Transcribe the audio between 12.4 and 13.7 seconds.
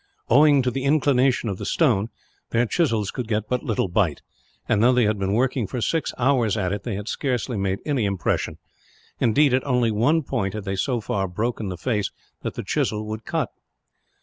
that the chisel would cut.